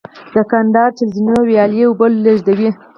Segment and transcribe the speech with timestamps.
[0.33, 2.69] د کندهار چل زینو ویالې اوبه لېږدوي